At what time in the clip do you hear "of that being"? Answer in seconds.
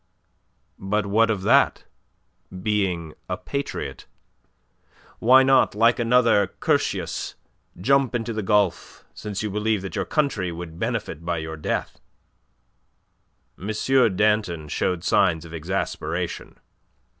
1.29-3.13